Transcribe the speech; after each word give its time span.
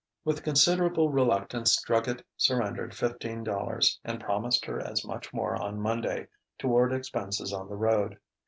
With 0.25 0.41
considerable 0.41 1.09
reluctance 1.09 1.79
Druggett 1.85 2.23
surrendered 2.35 2.95
fifteen 2.95 3.43
dollars, 3.43 3.99
and 4.03 4.19
promised 4.19 4.65
her 4.65 4.79
as 4.79 5.05
much 5.05 5.31
more 5.31 5.55
on 5.55 5.79
Monday, 5.79 6.27
toward 6.57 6.91
expenses 6.91 7.53
on 7.53 7.69
the 7.69 7.77
road. 7.77 8.17